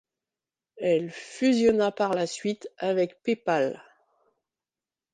Elle 0.77 1.11
fusionna 1.11 1.91
par 1.91 2.15
la 2.15 2.25
suite 2.25 2.67
avec 2.79 3.21
PayPal. 3.21 3.83